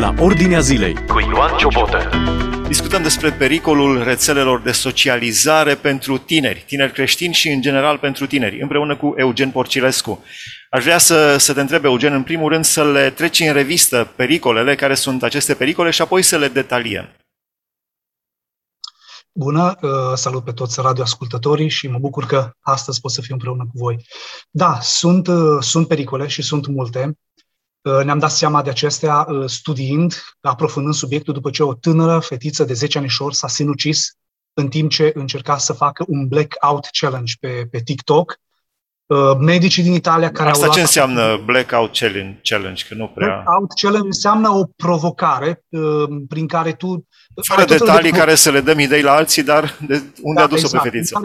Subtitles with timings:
[0.00, 2.10] la Ordinea Zilei cu Ioan Ciobotă.
[2.68, 8.60] Discutăm despre pericolul rețelelor de socializare pentru tineri, tineri creștini și în general pentru tineri,
[8.60, 10.24] împreună cu Eugen Porcilescu.
[10.70, 14.12] Aș vrea să, să te întreb, Eugen, în primul rând să le treci în revistă
[14.16, 17.08] pericolele, care sunt aceste pericole și apoi să le detaliem.
[19.32, 23.62] Bună, uh, salut pe toți radioascultătorii și mă bucur că astăzi pot să fiu împreună
[23.62, 23.96] cu voi.
[24.50, 27.14] Da, sunt, uh, sunt pericole și sunt multe.
[27.82, 32.72] Uh, ne-am dat seama de acestea studiind, aprofundând subiectul după ce o tânără fetiță de
[32.72, 34.16] 10 anișori s-a sinucis
[34.52, 38.36] în timp ce încerca să facă un blackout challenge pe, pe TikTok.
[39.38, 41.98] Medicii din Italia care Asta au ce înseamnă blackout
[42.42, 42.84] challenge?
[42.88, 43.26] Că nu prea...
[43.26, 45.64] Blackout challenge înseamnă o provocare
[46.28, 47.06] prin care tu
[47.42, 48.18] fără detalii de...
[48.18, 50.82] care să le dăm idei la alții, dar de unde da, a dus-o exact.
[50.82, 51.20] pe fetiță?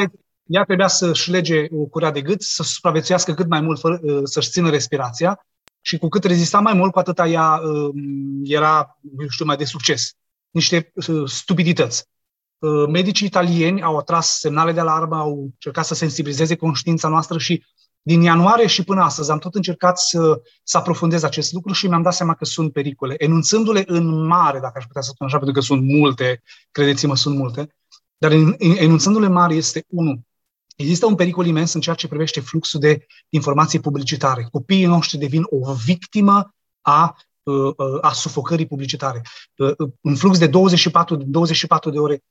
[0.46, 4.20] Ea trebuia să-și lege o curea de gât, să supraviețuiască cât mai mult, fără, uh,
[4.24, 5.46] să-și țină respirația
[5.86, 7.94] și cu cât rezista mai mult, cu atâta ea um,
[8.44, 10.14] era, eu știu, mai de succes.
[10.50, 12.06] Niște uh, stupidități.
[12.58, 17.64] Uh, medicii italieni au atras semnale de alarmă, au încercat să sensibilizeze conștiința noastră și
[18.02, 22.02] din ianuarie și până astăzi am tot încercat să, să aprofundez acest lucru și mi-am
[22.02, 25.56] dat seama că sunt pericole, enunțându-le în mare, dacă aș putea să spun așa, pentru
[25.56, 27.76] că sunt multe, credeți-mă, sunt multe,
[28.18, 30.20] dar enunțându-le mare este unul.
[30.76, 34.48] Există un pericol imens în ceea ce privește fluxul de informații publicitare.
[34.52, 39.22] Copiii noștri devin o victimă a uh, uh, a sufocării publicitare.
[39.58, 42.24] Uh, în flux de 24, 24 de ore,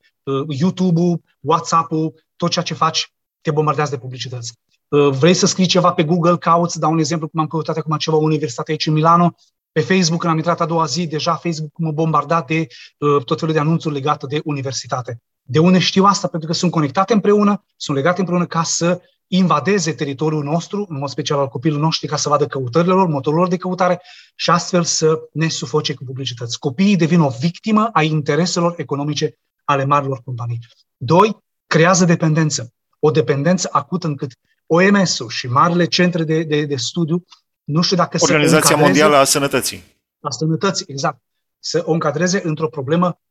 [0.49, 4.53] YouTube-ul, WhatsApp-ul, tot ceea ce faci, te bombardează de publicități.
[4.89, 7.97] Uh, vrei să scrii ceva pe Google, cauți, dau un exemplu cum am căutat acum
[7.97, 9.35] ceva universitate aici în Milano,
[9.73, 12.67] pe Facebook, când am intrat a doua zi, deja Facebook mă bombarda de
[12.99, 15.23] uh, tot felul de anunțuri legate de universitate.
[15.47, 16.29] De unde știu asta?
[16.29, 21.09] Pentru că sunt conectate împreună, sunt legate împreună ca să invadeze teritoriul nostru, în mod
[21.09, 24.03] special al copilului noștri, ca să vadă căutările lor, motorilor de căutare
[24.35, 26.59] și astfel să ne sufoce cu publicități.
[26.59, 30.59] Copiii devin o victimă a intereselor economice ale marilor companii.
[30.97, 32.73] Doi, creează dependență.
[32.99, 34.33] O dependență acută încât
[34.67, 37.25] OMS-ul și marile centre de, de, de studiu,
[37.65, 39.85] nu știu dacă Organizația Mondială a Sănătății.
[40.21, 41.19] A Sănătății, exact.
[41.59, 43.24] Să o încadreze într-o problemă uh, uh,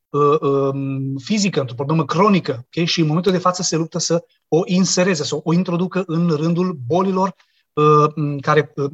[1.24, 2.66] fizică, într-o problemă cronică.
[2.66, 2.86] Okay?
[2.86, 6.80] Și în momentul de față se luptă să o insereze, să o introducă în rândul
[6.86, 7.36] bolilor
[7.74, 8.92] uh, care uh,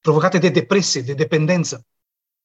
[0.00, 1.84] provocate de depresie, de dependență.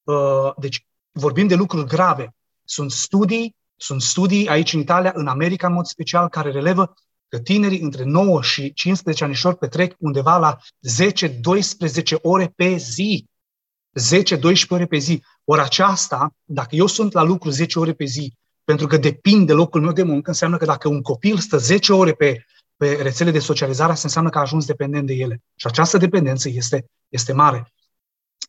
[0.04, 2.36] Uh, deci vorbim de lucruri grave.
[2.64, 6.94] Sunt studii, sunt studii aici în Italia, în America în mod special, care relevă
[7.28, 10.58] că tinerii între 9 și 15 anișori petrec undeva la
[12.18, 13.26] 10-12 ore pe zi.
[14.00, 15.24] 10-12 ore pe zi.
[15.44, 19.54] Ori aceasta, dacă eu sunt la lucru 10 ore pe zi, pentru că depind de
[19.54, 22.46] locul meu de muncă, înseamnă că dacă un copil stă 10 ore pe,
[22.78, 25.42] pe rețele de socializare, asta înseamnă că a ajuns dependent de ele.
[25.56, 27.74] Și această dependență este, este mare.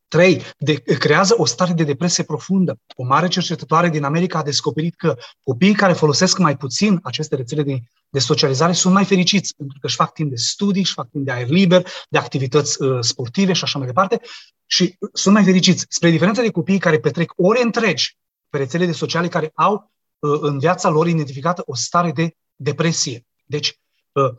[0.08, 2.78] Trei, de, creează o stare de depresie profundă.
[2.97, 7.62] O mare cercetătoare din America a descoperit că copiii care folosesc mai puțin aceste rețele
[7.62, 11.10] de, de socializare sunt mai fericiți, pentru că își fac timp de studii, își fac
[11.10, 14.20] timp de aer liber, de activități uh, sportive și așa mai departe,
[14.66, 15.86] și sunt mai fericiți.
[15.88, 18.16] Spre diferență de copiii care petrec ore întregi
[18.48, 23.26] pe rețele de sociale care au uh, în viața lor identificată o stare de depresie.
[23.44, 23.81] Deci,
[24.12, 24.34] uh,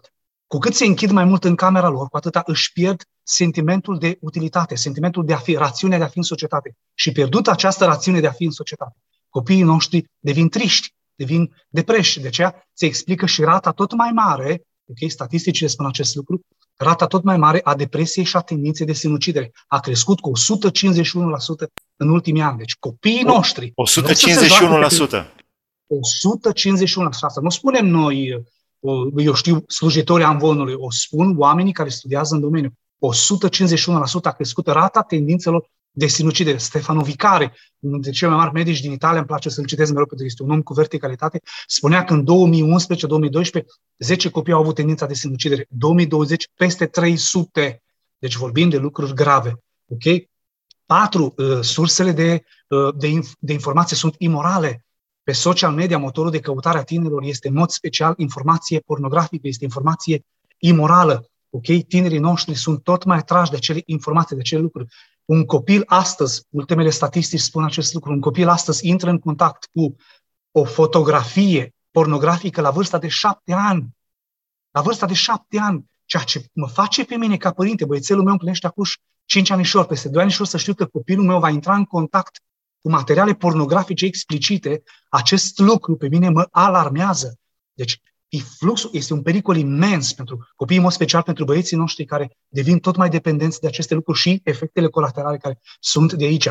[0.47, 4.17] cu cât se închid mai mult în camera lor, cu atâta își pierd sentimentul de
[4.21, 6.75] utilitate, sentimentul de a fi, rațiunea de a fi în societate.
[6.93, 8.95] Și pierdut această rațiune de a fi în societate,
[9.29, 12.19] copiii noștri devin triști, devin depreși.
[12.19, 16.41] De aceea se explică și rata tot mai mare, ok, statisticile spun acest lucru,
[16.75, 19.51] rata tot mai mare a depresiei și a tendinței de sinucidere.
[19.67, 20.33] A crescut cu 151%
[21.95, 22.57] în ultimii ani.
[22.57, 23.67] Deci copiii noștri...
[23.67, 23.71] 151%?
[23.71, 23.73] 151%.
[27.21, 28.43] Asta nu spunem noi
[29.15, 32.73] eu știu, slujitori amvonului, o spun oamenii care studiază în domeniu.
[33.07, 36.57] 151% a crescut rata tendințelor de sinucidere.
[36.57, 40.05] Stefano Vicare, unul dintre cei mai mari medici din Italia, îmi place să-l citesc mereu
[40.05, 42.25] pentru că este un om cu verticalitate, spunea că în
[43.61, 43.63] 2011-2012
[43.97, 45.65] 10 copii au avut tendința de sinucidere.
[45.69, 47.83] 2020 peste 300.
[48.17, 49.63] Deci vorbim de lucruri grave.
[49.87, 50.03] Ok?
[50.85, 54.85] Patru, uh, sursele de, uh, de, de informație sunt imorale.
[55.23, 59.63] Pe social media, motorul de căutare a tinerilor este în mod special informație pornografică, este
[59.63, 60.25] informație
[60.57, 61.27] imorală.
[61.55, 61.87] Ok?
[61.87, 64.93] Tinerii noștri sunt tot mai atrași de acele informații, de acele lucruri.
[65.25, 69.95] Un copil astăzi, ultimele statistici spun acest lucru, un copil astăzi intră în contact cu
[70.51, 73.87] o fotografie pornografică la vârsta de șapte ani.
[74.71, 75.91] La vârsta de șapte ani.
[76.05, 78.83] Ceea ce mă face pe mine ca părinte, băiețelul meu împlinește acum
[79.25, 82.41] 5 anișori, peste 2 anișori să știu că copilul meu va intra în contact
[82.81, 87.39] cu materiale pornografice explicite, acest lucru pe mine mă alarmează.
[87.73, 88.01] Deci,
[88.41, 92.79] fluxul este un pericol imens pentru copiii, în mod special pentru băieții noștri care devin
[92.79, 96.49] tot mai dependenți de aceste lucruri și efectele colaterale care sunt de aici.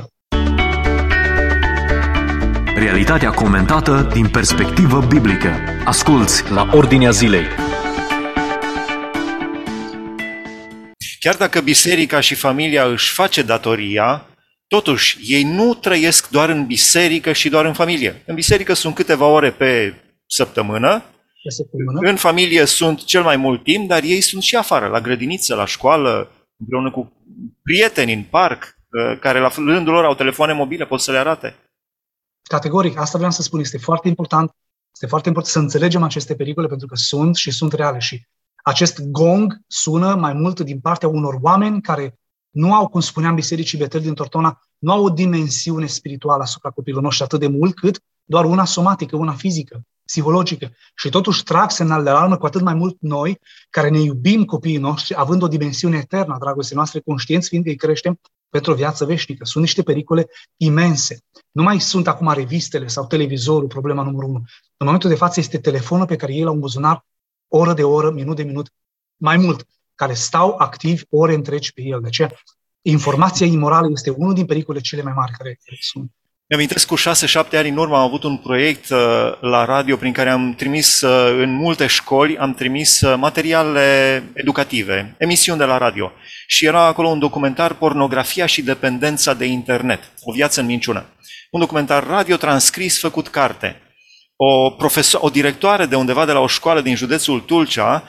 [2.74, 5.50] Realitatea comentată din perspectivă biblică.
[5.84, 7.44] Asculți la Ordinea Zilei.
[11.20, 14.26] Chiar dacă biserica și familia își face datoria,
[14.66, 18.22] totuși ei nu trăiesc doar în biserică și doar în familie.
[18.26, 19.94] În biserică sunt câteva ore pe
[20.26, 21.04] săptămână,
[21.42, 22.10] pe săptămână.
[22.10, 25.64] în familie sunt cel mai mult timp, dar ei sunt și afară, la grădiniță, la
[25.64, 27.12] școală, împreună cu
[27.62, 31.56] prieteni în parc, uh, care la rândul lor au telefoane mobile, pot să le arate.
[32.42, 34.50] Categoric, asta vreau să spun, este foarte important,
[34.92, 38.26] este foarte important să înțelegem aceste pericole pentru că sunt și sunt reale și
[38.62, 42.18] acest gong sună mai mult din partea unor oameni care
[42.50, 47.04] nu au, cum spuneam, bisericii Betel din Tortona, nu au o dimensiune spirituală asupra copilului
[47.04, 48.00] noștri atât de mult cât
[48.32, 50.70] doar una somatică, una fizică, psihologică.
[50.94, 53.38] Și totuși trag semnal de alarmă cu atât mai mult noi,
[53.70, 57.70] care ne iubim copiii noștri, având o dimensiune eternă a dragostei noastre, conștienți fiind că
[57.70, 59.44] îi creștem pentru o viață veșnică.
[59.44, 60.26] Sunt niște pericole
[60.56, 61.18] imense.
[61.50, 64.42] Nu mai sunt acum revistele sau televizorul problema numărul unu.
[64.76, 67.04] În momentul de față este telefonul pe care el la un buzunar
[67.48, 68.72] oră de oră, minut de minut,
[69.16, 72.00] mai mult, care stau activi ore întregi pe el.
[72.00, 72.30] De aceea,
[72.82, 76.10] informația imorală este unul din pericolele cele mai mari care sunt.
[76.52, 77.02] Mi-amintesc cu 6-7
[77.52, 78.98] ani în urmă am avut un proiect uh,
[79.40, 85.14] la radio prin care am trimis uh, în multe școli, am trimis uh, materiale educative,
[85.18, 86.12] emisiuni de la radio.
[86.46, 91.04] Și era acolo un documentar Pornografia și dependența de internet, o viață în minciună.
[91.50, 93.80] Un documentar radio transcris, făcut carte.
[94.36, 98.04] O, profesor, o directoare de undeva de la o școală din județul Tulcea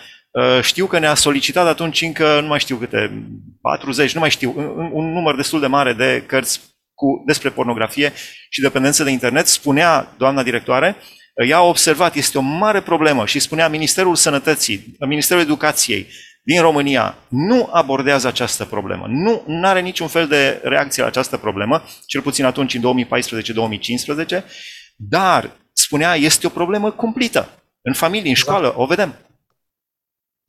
[0.62, 3.28] știu că ne-a solicitat atunci încă, nu mai știu câte,
[3.62, 6.73] 40, nu mai știu, un, un număr destul de mare de cărți
[7.04, 8.14] cu, despre pornografie
[8.50, 10.96] și dependență de internet, spunea doamna directoare,
[11.48, 16.08] ea a observat, este o mare problemă și spunea Ministerul Sănătății, Ministerul Educației
[16.44, 19.08] din România nu abordează această problemă.
[19.46, 23.06] Nu are niciun fel de reacție la această problemă, cel puțin atunci în
[24.40, 24.44] 2014-2015,
[24.96, 27.50] dar spunea, este o problemă cumplită.
[27.82, 28.82] În familie, în școală, exact.
[28.82, 29.16] o vedem.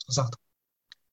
[0.09, 0.41] Exact.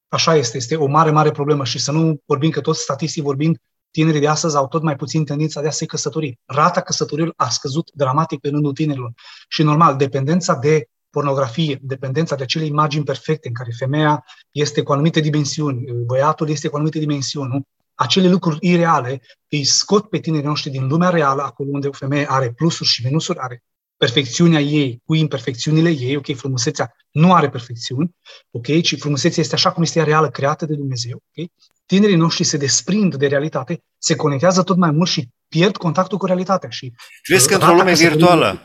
[0.07, 3.57] Așa este, este o mare, mare problemă și să nu vorbim că toți statistii vorbind,
[3.91, 6.39] tinerii de astăzi au tot mai puțin tendința de a se căsători.
[6.45, 9.11] Rata căsătoriilor a scăzut dramatic în rândul tinerilor.
[9.49, 14.91] Și normal, dependența de pornografie, dependența de acele imagini perfecte în care femeia este cu
[14.91, 17.61] anumite dimensiuni, băiatul este cu anumite dimensiuni, nu?
[17.95, 22.25] acele lucruri ireale îi scot pe tinerii noștri din lumea reală, acolo unde o femeie
[22.29, 23.63] are plusuri și minusuri, are
[24.01, 28.15] perfecțiunea ei cu imperfecțiunile ei, ok, frumusețea nu are perfecțiuni,
[28.51, 31.47] ok, ci frumusețea este așa cum este reală, creată de Dumnezeu, ok?
[31.85, 36.25] Tinerii noștri se desprind de realitate, se conectează tot mai mult și pierd contactul cu
[36.25, 36.69] realitatea.
[36.69, 38.61] Și Crezi într-o lume virtuală.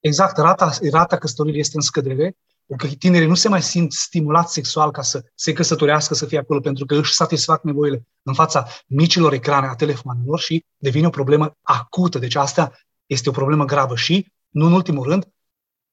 [0.00, 2.36] Exact, rata, rata căsătoriei este în scădere,
[2.76, 6.60] că tinerii nu se mai simt stimulați sexual ca să se căsătorească, să fie acolo,
[6.60, 11.56] pentru că își satisfac nevoile în fața micilor ecrane a telefonelor și devine o problemă
[11.62, 12.18] acută.
[12.18, 12.72] Deci asta
[13.06, 15.26] este o problemă gravă și nu în ultimul rând,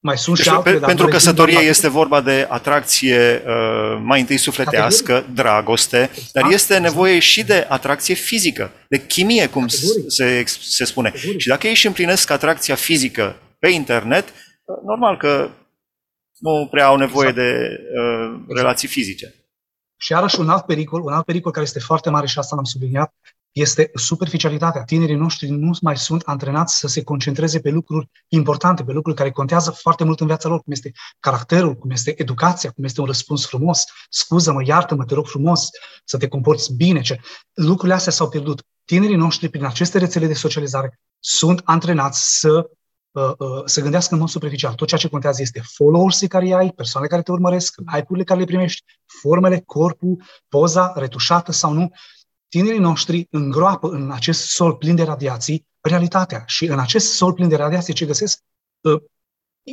[0.02, 0.80] mai sunt deci, și altele.
[0.80, 5.36] Pe, pentru căsătorie este vorba de atracție uh, mai întâi sufletească, Categoric.
[5.36, 6.94] dragoste, exact, dar este exact.
[6.94, 9.68] nevoie și de atracție fizică, de chimie, cum
[10.08, 11.10] se, se spune.
[11.10, 11.40] Categoric.
[11.40, 15.50] Și dacă ei își împlinesc atracția fizică pe internet, uh, normal că
[16.38, 17.48] nu prea au nevoie exact.
[17.48, 17.70] de
[18.00, 18.58] uh, exact.
[18.58, 19.34] relații fizice.
[19.98, 22.64] Și iarăși un alt pericol, un alt pericol care este foarte mare și asta l-am
[22.64, 23.14] subliniat,
[23.60, 24.84] este superficialitatea.
[24.84, 29.32] Tinerii noștri nu mai sunt antrenați să se concentreze pe lucruri importante, pe lucruri care
[29.32, 33.06] contează foarte mult în viața lor, cum este caracterul, cum este educația, cum este un
[33.06, 35.70] răspuns frumos, scuză-mă, iartă-mă, te rog frumos,
[36.06, 37.02] să te comporți bine.
[37.02, 37.20] Ce...
[37.54, 38.64] Lucrurile astea s-au pierdut.
[38.86, 42.70] Tinerii noștri, prin aceste rețele de socializare, sunt antrenați să
[43.12, 44.74] uh, uh, să gândească în mod superficial.
[44.74, 48.46] Tot ceea ce contează este followers care ai, persoanele care te urmăresc, like-urile care le
[48.46, 48.84] primești,
[49.22, 51.92] formele, corpul, poza retușată sau nu
[52.50, 56.44] tinerii noștri îngroapă în acest sol plin de radiații realitatea.
[56.46, 58.40] Și în acest sol plin de radiații ce găsesc?
[58.82, 59.02] Uh,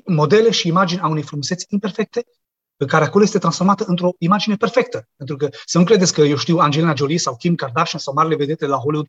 [0.07, 2.25] modele și imagini a unei frumuseți imperfecte,
[2.77, 5.09] pe care acolo este transformată într-o imagine perfectă.
[5.17, 8.37] Pentru că să nu credeți că, eu știu, Angelina Jolie sau Kim Kardashian sau marile
[8.37, 9.09] vedete la Hollywood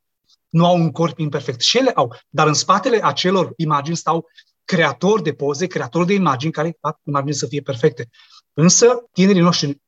[0.50, 1.62] nu au un corp imperfect.
[1.62, 2.16] Și ele au.
[2.30, 4.26] Dar în spatele acelor imagini stau
[4.64, 8.10] creatori de poze, creatori de imagini care fac imagini să fie perfecte.
[8.54, 9.82] Însă, tinerii noștri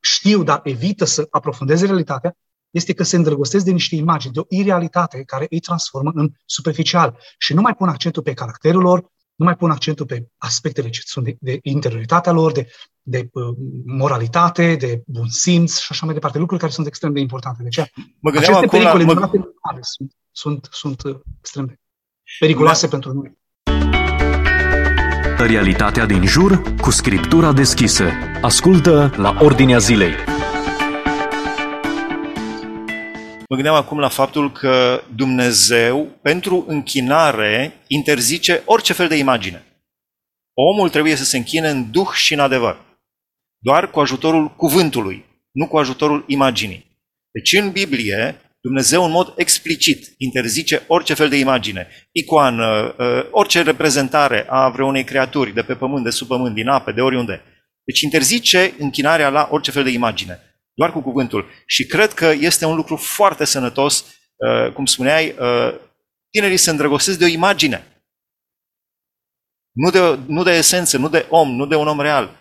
[0.00, 2.36] știu, dar evită să aprofundeze realitatea
[2.72, 7.18] este că se îndrăgostesc de niște imagini, de o irealitate care îi transformă în superficial
[7.38, 9.00] și nu mai pun accentul pe caracterul lor,
[9.34, 12.66] nu mai pun accentul pe aspectele ce sunt de, de interioritatea lor, de,
[13.02, 17.20] de uh, moralitate, de bun simț și așa mai departe, lucruri care sunt extrem de
[17.20, 17.62] importante.
[17.62, 17.76] Deci,
[18.20, 19.30] mă aceste pericole la, mă...
[19.80, 21.74] sunt, sunt, sunt uh, extrem de
[22.38, 22.90] periculoase da.
[22.90, 23.40] pentru noi.
[25.46, 28.04] Realitatea din jur cu scriptura deschisă.
[28.42, 30.31] Ascultă la Ordinea Zilei.
[33.52, 39.64] Mă gândeam acum la faptul că Dumnezeu, pentru închinare, interzice orice fel de imagine.
[40.54, 42.80] Omul trebuie să se închine în duh și în adevăr.
[43.58, 46.86] Doar cu ajutorul cuvântului, nu cu ajutorul imaginii.
[47.30, 53.62] Deci în Biblie, Dumnezeu în mod explicit interzice orice fel de imagine, icoană, ă, orice
[53.62, 57.42] reprezentare a vreunei creaturi de pe pământ, de sub pământ, din apă, de oriunde.
[57.84, 60.40] Deci interzice închinarea la orice fel de imagine,
[60.74, 61.48] doar cu cuvântul.
[61.66, 64.04] Și cred că este un lucru foarte sănătos,
[64.40, 65.74] ă, cum spuneai, ă,
[66.30, 67.86] tinerii se îndrăgostesc de o imagine.
[69.70, 72.40] Nu de, nu de esență, nu de om, nu de un om real.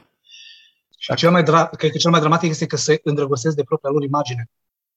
[0.97, 3.89] Și cel mai dra- cred că cel mai dramatic este că se îndrăgostesc de propria
[3.91, 4.49] lor imagine.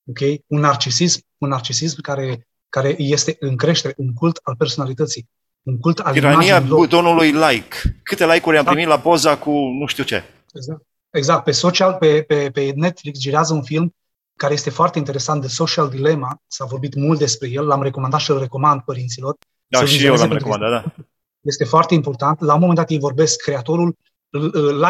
[0.07, 0.19] Ok?
[0.47, 5.29] Un narcisism, un narcisism care, care este în creștere, un cult al personalității,
[5.63, 7.77] un cult al Tirania butonului like.
[8.03, 8.71] Câte like-uri am da.
[8.71, 10.25] primit la poza cu nu știu ce.
[10.55, 10.83] Exact.
[11.15, 11.45] Exact.
[11.45, 13.95] Pe, social, pe, pe, pe Netflix girează un film
[14.37, 16.43] care este foarte interesant, de Social Dilemma.
[16.47, 19.37] S-a vorbit mult despre el, l-am recomandat și îl recomand părinților.
[19.67, 20.95] Da, și eu l-am recomandat, da.
[21.41, 22.41] Este foarte important.
[22.41, 23.97] La un moment dat ei vorbesc, creatorul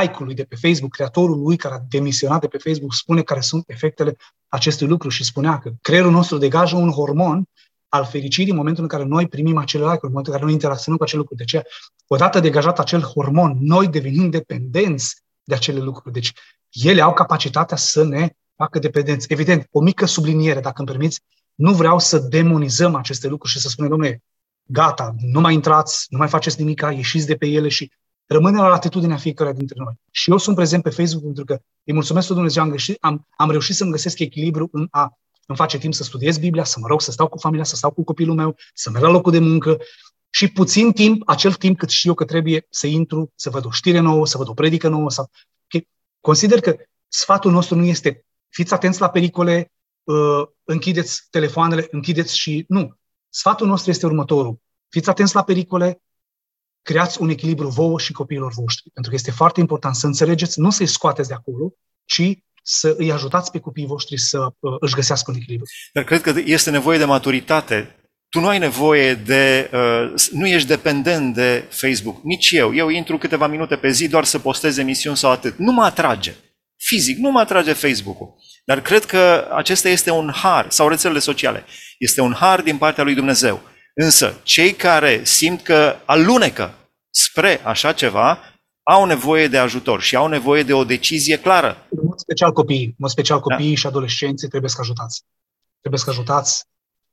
[0.01, 3.65] like-ului de pe Facebook, creatorul lui care a demisionat de pe Facebook, spune care sunt
[3.67, 4.17] efectele
[4.49, 7.45] acestui lucru și spunea că creierul nostru degajă un hormon
[7.89, 10.53] al fericirii în momentul în care noi primim acele like-uri, în momentul în care noi
[10.53, 11.41] interacționăm cu acele lucruri.
[11.41, 11.63] De ce?
[12.07, 16.13] Odată degajat acel hormon, noi devenim dependenți de acele lucruri.
[16.13, 16.33] Deci
[16.71, 19.27] ele au capacitatea să ne facă dependenți.
[19.33, 21.21] Evident, o mică subliniere, dacă îmi permiți,
[21.55, 24.23] nu vreau să demonizăm aceste lucruri și să spunem, domnule,
[24.67, 27.93] gata, nu mai intrați, nu mai faceți nimic, ieșiți de pe ele și
[28.27, 29.95] rămâne la latitudinea fiecare dintre noi.
[30.11, 33.27] Și eu sunt prezent pe Facebook pentru că îi mulțumesc lui Dumnezeu, am, greșit, am,
[33.37, 36.87] am reușit să-mi găsesc echilibru în a îmi face timp să studiez Biblia, să mă
[36.87, 39.39] rog, să stau cu familia, să stau cu copilul meu, să merg la locul de
[39.39, 39.79] muncă
[40.35, 43.71] și puțin timp, acel timp cât și eu că trebuie să intru, să văd o
[43.71, 45.11] știre nouă, să văd o predică nouă.
[45.11, 45.31] Sau...
[45.65, 45.89] Okay.
[46.21, 46.77] Consider că
[47.09, 49.73] sfatul nostru nu este fiți atenți la pericole,
[50.05, 52.65] uh, închideți telefoanele, închideți și...
[52.69, 52.97] Nu.
[53.29, 54.59] Sfatul nostru este următorul.
[54.89, 56.03] Fiți atenți la pericole,
[56.83, 58.91] creați un echilibru vouă și copiilor voștri.
[58.93, 61.73] Pentru că este foarte important să înțelegeți, nu să-i scoateți de acolo,
[62.05, 65.67] ci să îi ajutați pe copiii voștri să uh, își găsească un echilibru.
[65.93, 67.99] Dar cred că este nevoie de maturitate.
[68.35, 69.71] Tu nu ai nevoie de.
[69.73, 72.23] Uh, nu ești dependent de Facebook.
[72.23, 72.75] Nici eu.
[72.75, 75.59] Eu intru câteva minute pe zi doar să postez emisiuni sau atât.
[75.59, 76.35] Nu mă atrage.
[76.77, 78.35] Fizic, nu mă atrage Facebook-ul.
[78.65, 81.65] Dar cred că acesta este un har, sau rețelele sociale.
[81.99, 83.61] Este un har din partea lui Dumnezeu.
[83.95, 86.75] Însă, cei care simt că alunecă
[87.11, 88.39] spre așa ceva,
[88.83, 91.87] au nevoie de ajutor și au nevoie de o decizie clară.
[91.91, 93.43] În mod special copiii, în mod special da.
[93.43, 93.81] copiii da.
[93.81, 95.23] și adolescenții trebuie să ajutați.
[95.81, 96.65] Trebuie să ajutați.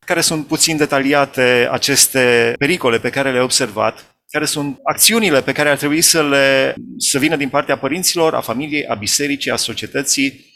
[0.06, 4.06] Care sunt puțin detaliate aceste pericole pe care le-ai observat?
[4.32, 8.42] Care sunt acțiunile pe care ar trebui să le să vină din partea părinților, a
[8.42, 10.52] familiei, a bisericii, a societății,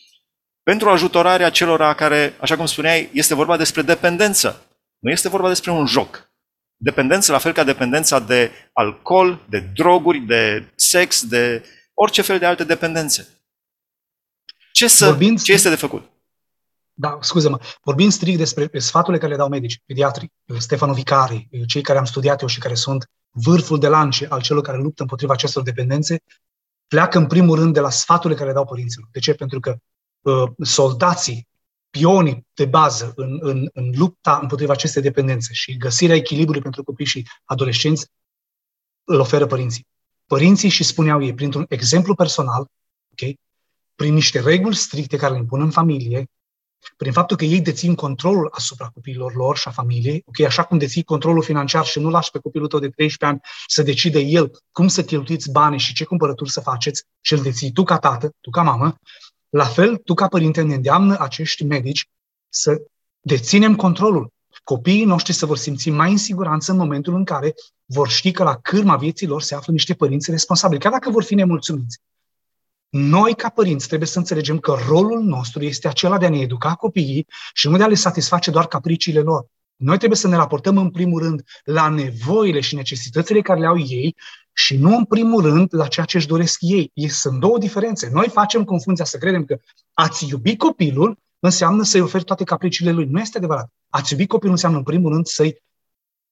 [0.63, 4.65] pentru ajutorarea celor care, așa cum spuneai, este vorba despre dependență.
[4.99, 6.29] Nu este vorba despre un joc.
[6.77, 12.45] Dependență, la fel ca dependența de alcool, de droguri, de sex, de orice fel de
[12.45, 13.27] alte dependențe.
[14.71, 16.14] Ce, să, Vorbind, ce este de făcut?
[16.97, 17.59] Da, scuze-mă.
[17.83, 22.41] Vorbind strict despre sfaturile care le dau medici, pediatri, Stefano Vicari, cei care am studiat
[22.41, 26.23] eu și care sunt vârful de lance al celor care luptă împotriva acestor dependențe,
[26.87, 29.07] pleacă în primul rând de la sfaturile care le dau părinților.
[29.11, 29.33] De ce?
[29.33, 29.75] Pentru că
[30.21, 31.47] uh, soldații
[31.89, 37.05] pionii de bază în, în, în lupta împotriva acestei dependențe și găsirea echilibrului pentru copii
[37.05, 38.07] și adolescenți
[39.03, 39.87] îl oferă părinții.
[40.25, 42.67] Părinții și spuneau ei, printr-un exemplu personal,
[43.11, 43.39] okay,
[43.95, 46.29] prin niște reguli stricte care le impun în familie,
[46.97, 50.77] prin faptul că ei dețin controlul asupra copiilor lor și a familiei, ok, așa cum
[50.77, 54.51] deții controlul financiar și nu lași pe copilul tău de 13 ani să decide el
[54.71, 58.31] cum să cheltuiți banii și ce cumpărături să faceți și îl deții tu ca tată,
[58.41, 58.95] tu ca mamă,
[59.49, 62.09] la fel, tu ca părinte ne îndeamnă acești medici
[62.49, 62.81] să
[63.19, 64.33] deținem controlul.
[64.63, 67.53] Copiii noștri se vor simți mai în siguranță în momentul în care
[67.85, 71.23] vor ști că la cârma vieții lor se află niște părinți responsabili, chiar dacă vor
[71.23, 71.99] fi nemulțumiți.
[72.89, 76.73] Noi, ca părinți, trebuie să înțelegem că rolul nostru este acela de a ne educa
[76.73, 79.45] copiii și nu de a le satisface doar capriciile lor.
[79.75, 83.79] Noi trebuie să ne raportăm în primul rând la nevoile și necesitățile care le au
[83.79, 84.15] ei
[84.53, 86.91] și nu în primul rând la ceea ce își doresc ei.
[87.07, 88.09] Sunt două diferențe.
[88.13, 89.57] Noi facem confunzia să credem că
[89.93, 93.05] ați iubi copilul înseamnă să-i oferi toate capriciile lui.
[93.05, 93.71] Nu este adevărat.
[93.89, 95.63] Ați iubi copilul înseamnă în primul rând să-i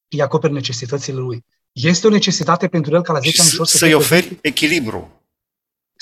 [0.10, 1.46] îi acoperi necesitățile lui.
[1.72, 5.23] Este o necesitate pentru el ca la 10 ani să, să-i oferi echilibru.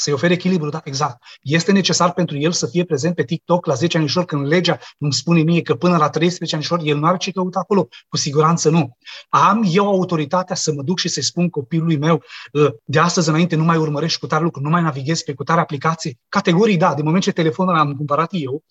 [0.02, 1.24] Să-i ofere echilibru, da, exact.
[1.42, 5.14] Este necesar pentru el să fie prezent pe TikTok la 10 anișori când legea îmi
[5.14, 7.88] spune mie că până la 13 anișori el nu are ce căuta acolo.
[8.10, 8.98] Cu siguranță nu.
[9.30, 13.56] Am eu autoritatea să mă duc și să-i spun copilului meu ă, de astăzi înainte
[13.56, 16.18] nu mai urmărești cu tare lucru, nu mai navighezi pe cu tare aplicație.
[16.30, 18.64] Categorii, da, de moment ce telefonul am cumpărat eu,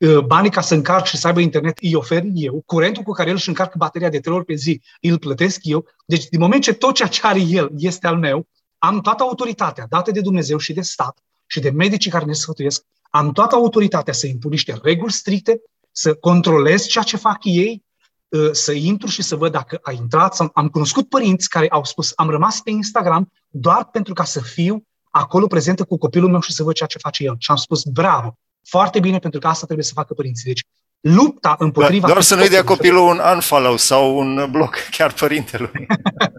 [0.00, 3.28] ă, banii ca să încarc și să aibă internet îi ofer eu, curentul cu care
[3.28, 5.86] el își încarcă bateria de trei ori pe zi îl plătesc eu.
[6.06, 8.48] Deci, din moment ce tot ceea ce are el este al meu,
[8.84, 12.84] am toată autoritatea dată de Dumnezeu și de stat și de medicii care ne sfătuiesc,
[13.10, 15.60] am toată autoritatea să impun niște reguli stricte,
[15.92, 17.84] să controlez ceea ce fac ei,
[18.32, 20.50] ă, să intru și să văd dacă a intrat.
[20.54, 24.86] Am cunoscut părinți care au spus, am rămas pe Instagram doar pentru ca să fiu
[25.10, 27.34] acolo prezentă cu copilul meu și să văd ceea ce face el.
[27.38, 30.44] Și am spus, bravo, foarte bine, pentru că asta trebuie să facă părinții.
[30.44, 30.64] Deci,
[31.00, 32.06] lupta împotriva...
[32.06, 35.86] Doar să nu-i dea copilul un unfollow sau un bloc, chiar părintelui.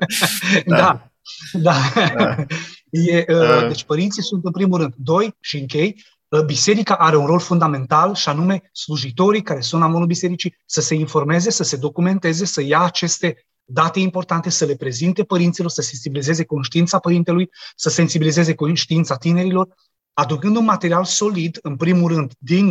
[0.65, 0.75] da.
[0.75, 1.12] da.
[1.53, 1.75] Da.
[2.17, 2.35] da.
[2.89, 4.93] E, uh, deci părinții sunt în primul rând.
[4.97, 9.87] Doi, și închei, uh, biserica are un rol fundamental și anume slujitorii care sunt la
[9.87, 14.75] monul bisericii să se informeze, să se documenteze, să ia aceste date importante, să le
[14.75, 19.67] prezinte părinților, să sensibilizeze conștiința părintelui, să sensibilizeze conștiința tinerilor,
[20.13, 22.67] aducând un material solid, în primul rând, din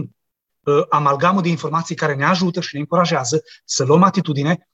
[0.60, 4.68] uh, amalgamul de informații care ne ajută și ne încurajează să luăm atitudine,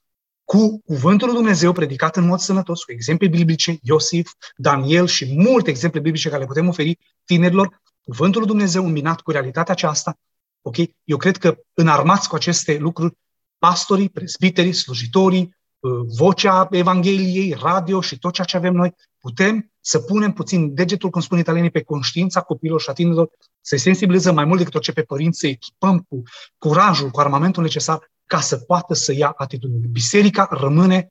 [0.51, 5.69] cu cuvântul lui Dumnezeu predicat în mod sănătos, cu exemple biblice, Iosif, Daniel și multe
[5.69, 10.19] exemple biblice care le putem oferi tinerilor, cuvântul lui Dumnezeu îmbinat cu realitatea aceasta,
[10.61, 10.75] ok?
[11.03, 13.17] Eu cred că înarmați cu aceste lucruri,
[13.57, 19.99] pastorii, presbiterii, slujitorii, uh, vocea Evangheliei, radio și tot ceea ce avem noi, putem să
[19.99, 23.29] punem puțin degetul, cum spun italienii, pe conștiința copiilor și a tinerilor,
[23.61, 26.21] să-i sensibilizăm mai mult decât orice pe părinți, să echipăm cu
[26.57, 29.87] curajul, cu armamentul necesar ca să poată să ia atitudine.
[29.91, 31.07] Biserica rămâne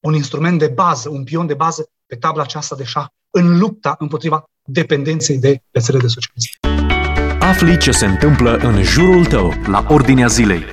[0.00, 3.94] un instrument de bază, un pion de bază pe tabla aceasta de șah în lupta
[3.98, 7.38] împotriva dependenței de rețele de socializare.
[7.40, 10.64] Afli ce se întâmplă în jurul tău, la ordinea zilei.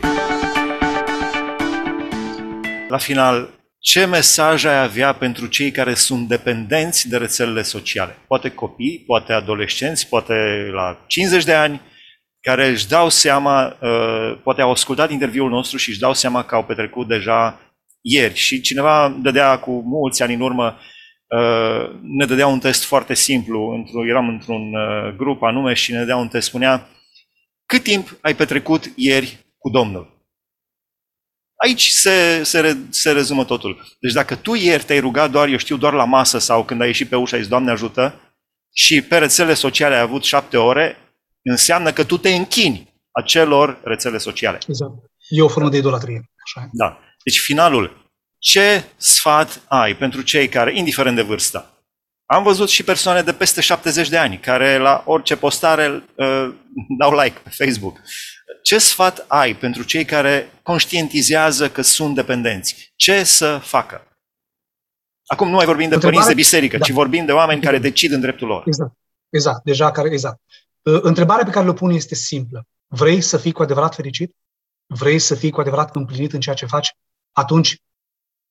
[2.90, 3.50] La final,
[3.80, 8.18] ce mesaj ai avea pentru cei care sunt dependenți de rețelele sociale?
[8.28, 10.34] Poate copii, poate adolescenți, poate
[10.74, 11.82] la 50 de ani,
[12.44, 16.56] care își dau seama, uh, poate au ascultat interviul nostru și își dau seama că
[16.56, 17.60] au petrecut deja
[18.02, 18.36] ieri.
[18.36, 20.78] Și cineva dădea cu mulți ani în urmă,
[21.28, 26.16] uh, ne dădea un test foarte simplu, eram într-un uh, grup anume și ne dădea
[26.16, 26.88] un test, spunea,
[27.66, 30.12] cât timp ai petrecut ieri cu Domnul?
[31.56, 33.98] Aici se, se, se rezumă totul.
[34.00, 36.88] Deci dacă tu ieri te-ai rugat doar, eu știu, doar la masă sau când ai
[36.88, 38.20] ieșit pe ușă, ai zis, Doamne ajută,
[38.76, 40.98] și pe rețele sociale ai avut șapte ore,
[41.44, 44.58] înseamnă că tu te închini acelor rețele sociale.
[44.68, 44.94] Exact.
[45.30, 46.32] E o formă de idolatrie.
[46.46, 46.70] Așa.
[46.72, 47.00] Da.
[47.24, 48.02] Deci finalul.
[48.38, 51.74] Ce sfat ai pentru cei care, indiferent de vârstă,
[52.26, 56.54] am văzut și persoane de peste 70 de ani care la orice postare uh,
[57.00, 58.02] dau like pe Facebook.
[58.64, 62.94] Ce sfat ai pentru cei care conștientizează că sunt dependenți?
[62.96, 64.08] Ce să facă?
[65.26, 66.24] Acum nu mai vorbim de Întrebare?
[66.24, 66.86] părinți de biserică, da.
[66.86, 68.64] ci vorbim de oameni care decid în dreptul lor.
[68.66, 68.94] Exact.
[69.30, 69.64] Exact.
[69.64, 70.40] Deja care, exact.
[70.84, 72.68] Uh, întrebarea pe care le pun este simplă.
[72.88, 74.36] Vrei să fii cu adevărat fericit?
[74.86, 76.96] Vrei să fii cu adevărat împlinit în ceea ce faci?
[77.32, 77.78] Atunci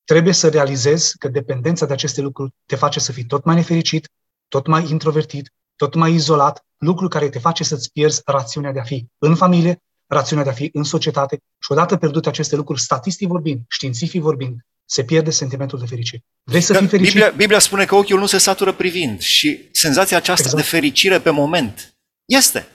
[0.04, 4.08] trebuie să realizezi că dependența de aceste lucruri te face să fii tot mai nefericit,
[4.48, 8.84] tot mai introvertit, tot mai izolat, lucru care te face să-ți pierzi rațiunea de a
[8.84, 13.28] fi în familie, rațiunea de a fi în societate și odată pierdute aceste lucruri, statistic
[13.28, 16.24] vorbind, științific vorbind, se pierde sentimentul de fericire.
[16.42, 17.12] Vrei să fii fericit?
[17.12, 20.62] Biblia, Biblia spune că ochiul nu se satură privind și senzația aceasta exact.
[20.62, 21.91] de fericire pe moment
[22.36, 22.66] este.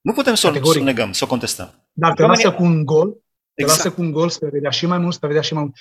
[0.00, 1.88] Nu putem să o negăm, să o contestăm.
[1.92, 3.10] Dar te lasă cu un gol,
[3.54, 3.78] te exact.
[3.78, 5.76] lasă cu un gol spre vedea și mai mult, spre vedea și mai mult.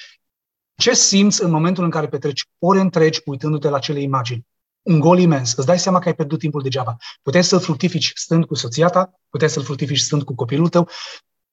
[0.75, 4.47] Ce simți în momentul în care petreci ore întregi uitându-te la cele imagini?
[4.81, 5.53] Un gol imens.
[5.53, 6.95] Îți dai seama că ai pierdut timpul degeaba.
[7.21, 10.89] Puteai să-l fructifici stând cu soția ta, puteai să-l fructifici stând cu copilul tău,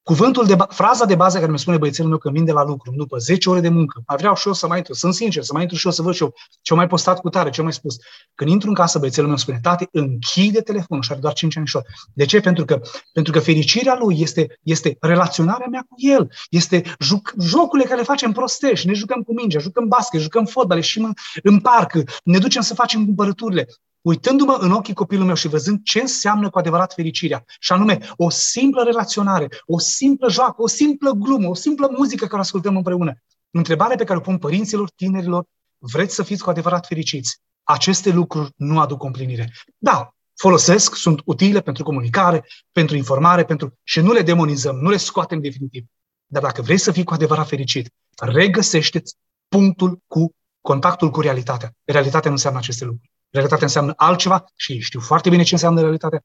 [0.04, 2.92] Cuvântul de, fraza de bază care mi spune băiețelul meu că vin de la lucru,
[2.96, 5.52] după 10 ore de muncă, mai vreau și eu să mai intru, sunt sincer, să
[5.52, 7.72] mai intru și eu să văd și eu ce mai postat cu tare, ce mai
[7.72, 7.96] spus.
[8.34, 11.66] Când intru în casă, băiețelul meu spune, tati, închide telefonul și are doar 5 ani
[12.12, 12.40] De ce?
[12.40, 12.80] Pentru că,
[13.12, 18.06] pentru că fericirea lui este, este relaționarea mea cu el, este juc, jocurile care le
[18.06, 21.12] facem prostești, ne jucăm cu mingea, jucăm basket, jucăm fotbal, și în,
[21.42, 21.92] în parc,
[22.24, 23.66] ne ducem să facem cumpărăturile
[24.04, 28.30] uitându-mă în ochii copilului meu și văzând ce înseamnă cu adevărat fericirea, și anume o
[28.30, 33.14] simplă relaționare, o simplă joacă, o simplă glumă, o simplă muzică care o ascultăm împreună.
[33.50, 35.44] Întrebarea pe care o pun părinților, tinerilor,
[35.78, 37.38] vreți să fiți cu adevărat fericiți?
[37.62, 39.52] Aceste lucruri nu aduc împlinire.
[39.78, 44.96] Da, folosesc, sunt utile pentru comunicare, pentru informare, pentru și nu le demonizăm, nu le
[44.96, 45.84] scoatem definitiv.
[46.26, 47.88] Dar dacă vrei să fii cu adevărat fericit,
[48.22, 49.02] regăsește
[49.48, 51.72] punctul cu contactul cu realitatea.
[51.84, 53.13] Realitatea nu înseamnă aceste lucruri.
[53.34, 56.20] Realitatea înseamnă altceva și ei știu foarte bine ce înseamnă realitatea.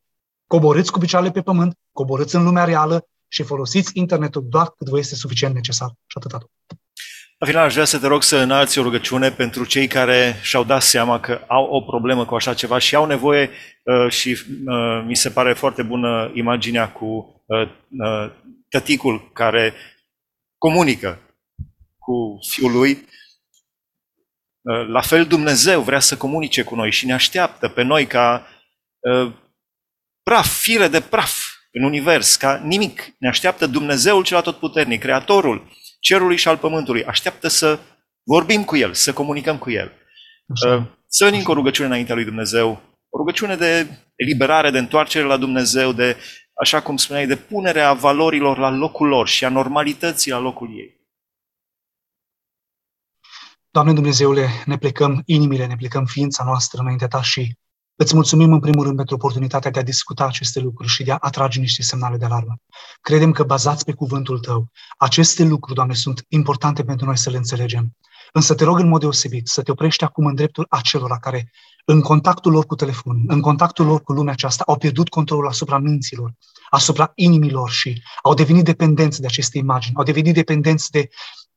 [0.48, 4.98] Coborâți cu picioarele pe pământ, coborâți în lumea reală și folosiți internetul doar cât vă
[4.98, 5.90] este suficient necesar.
[6.08, 6.50] Și atât.
[7.38, 10.64] La final, aș vrea să te rog să înalți o rugăciune pentru cei care și-au
[10.64, 13.50] dat seama că au o problemă cu așa ceva și au nevoie
[13.84, 14.30] uh, și
[14.66, 17.06] uh, mi se pare foarte bună imaginea cu
[17.46, 18.32] uh, uh,
[18.70, 19.74] tăticul care
[20.58, 21.20] comunică
[21.98, 23.08] cu fiul lui.
[24.70, 28.48] Uh, la fel Dumnezeu vrea să comunice cu noi și ne așteaptă pe noi ca
[29.00, 29.32] uh,
[30.24, 33.16] praf, fire de praf în univers, ca nimic.
[33.20, 35.68] Ne așteaptă Dumnezeul cel atotputernic, Creatorul
[36.00, 37.06] cerului și al pământului.
[37.06, 37.80] Așteaptă să
[38.24, 39.92] vorbim cu El, să comunicăm cu El.
[40.54, 40.76] Așa.
[40.76, 42.70] Uh, să venim cu o rugăciune înaintea lui Dumnezeu,
[43.10, 46.18] o rugăciune de eliberare, de întoarcere la Dumnezeu, de,
[46.62, 50.99] așa cum spuneai, de punerea valorilor la locul lor și a normalității la locul ei.
[53.80, 57.58] Doamne Dumnezeule, ne plecăm inimile, ne plecăm ființa noastră înaintea Ta și
[57.96, 61.18] Îți mulțumim în primul rând pentru oportunitatea de a discuta aceste lucruri și de a
[61.20, 62.56] atrage niște semnale de alarmă.
[63.02, 67.38] Credem că bazați pe cuvântul Tău, aceste lucruri, Doamne, sunt importante pentru noi să le
[67.38, 67.96] înțelegem.
[68.32, 71.52] Însă te rog în mod deosebit să te oprești acum în dreptul acelora care,
[71.86, 75.78] în contactul lor cu telefon, în contactul lor cu lumea aceasta, au pierdut controlul asupra
[75.78, 76.34] minților,
[76.70, 81.10] asupra inimilor și au devenit dependenți de aceste imagini, au devenit dependenți de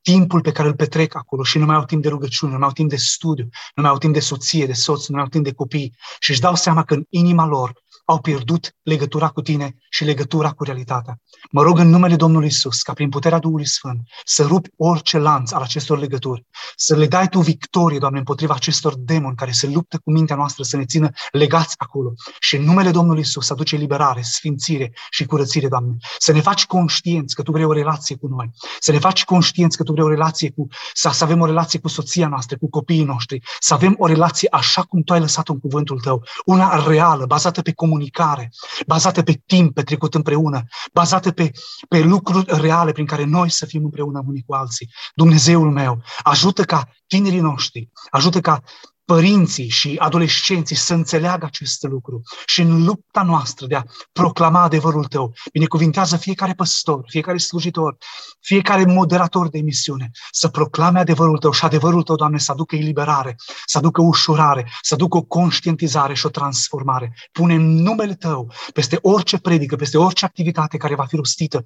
[0.02, 2.66] timpul pe care îl petrec acolo și nu mai au timp de rugăciune, nu mai
[2.66, 5.30] au timp de studiu, nu mai au timp de soție, de soț, nu mai au
[5.30, 5.94] timp de copii.
[6.18, 7.72] Și își dau seama că în inima lor
[8.12, 11.20] au pierdut legătura cu tine și legătura cu realitatea.
[11.50, 15.52] Mă rog în numele Domnului Isus, ca prin puterea Duhului Sfânt, să rupi orice lanț
[15.52, 16.46] al acestor legături,
[16.76, 20.62] să le dai Tu victorie, Doamne, împotriva acestor demoni care se luptă cu mintea noastră
[20.62, 22.12] să ne țină legați acolo.
[22.38, 25.96] Și în numele Domnului Isus să aduce liberare, sfințire și curățire, Doamne.
[26.18, 29.76] Să ne faci conștienți că Tu vrei o relație cu noi, să ne faci conștienți
[29.76, 32.68] că Tu vrei o relație cu, să, să avem o relație cu soția noastră, cu
[32.68, 36.86] copiii noștri, să avem o relație așa cum Tu ai lăsat în cuvântul Tău, una
[36.86, 38.50] reală, bazată pe comunicare comunicare,
[38.86, 40.62] bazată pe timp petrecut împreună,
[40.92, 41.50] bazată pe,
[41.88, 44.90] pe lucruri reale prin care noi să fim împreună unii cu alții.
[45.14, 48.62] Dumnezeul meu, ajută ca tinerii noștri, ajută ca
[49.04, 55.04] părinții și adolescenții să înțeleagă acest lucru și în lupta noastră de a proclama adevărul
[55.04, 57.96] tău, binecuvintează fiecare păstor, fiecare slujitor,
[58.40, 63.36] fiecare moderator de emisiune să proclame adevărul tău și adevărul tău, Doamne, să aducă eliberare,
[63.66, 67.14] să aducă ușurare, să aducă o conștientizare și o transformare.
[67.32, 71.62] Pune numele tău peste orice predică, peste orice activitate care va fi rostită,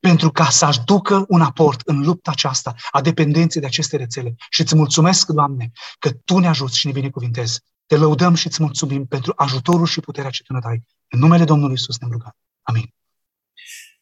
[0.00, 4.34] pentru ca să aducă un aport în lupta aceasta a dependenței de aceste rețele.
[4.50, 7.60] Și îți mulțumesc, Doamne, că Tu ne ajuți și ne binecuvintezi.
[7.86, 10.82] Te lăudăm și îți mulțumim pentru ajutorul și puterea ce Tu ne dai.
[11.08, 12.36] În numele Domnului Isus ne rugăm.
[12.62, 12.92] Amin.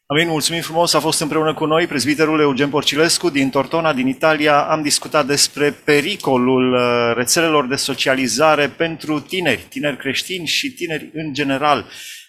[0.05, 4.61] Amin, mulțumim frumos, a fost împreună cu noi prezbiterul Eugen Porcilescu din Tortona, din Italia.
[4.61, 11.33] Am discutat despre pericolul uh, rețelelor de socializare pentru tineri, tineri creștini și tineri în
[11.33, 11.85] general.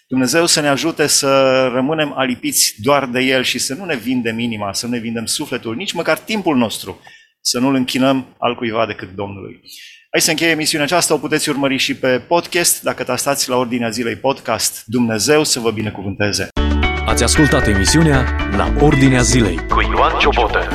[0.08, 4.38] Dumnezeu să ne ajute să rămânem alipiți doar de El și să nu ne vindem
[4.38, 7.00] inima, să nu ne vindem sufletul, nici măcar timpul nostru,
[7.40, 9.60] să nu-L închinăm al cuiva decât Domnului.
[10.10, 13.88] Aici se încheie emisiunea aceasta, o puteți urmări și pe podcast, dacă tastați la ordinea
[13.88, 14.82] zilei podcast.
[14.86, 16.48] Dumnezeu să vă binecuvânteze!
[17.06, 20.68] Ați ascultat emisiunea La Ordinea Zilei cu Ioan Ciobotă.